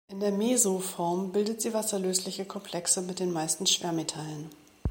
[0.09, 4.49] In der "meso"-Form bildet sie wasserlösliche Komplexe mit den meisten Schwermetallen.